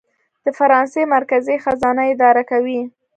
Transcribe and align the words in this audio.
د 0.45 0.47
فرانسې 0.57 1.01
مرکزي 1.15 1.55
خزانه 1.63 2.03
یې 2.07 2.11
اداره 2.13 2.43
کوي. 2.51 2.81